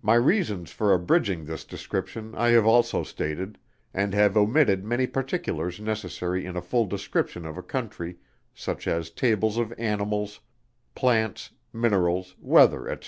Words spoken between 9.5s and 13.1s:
of Animals, Plants, Minerals, Weather, &c.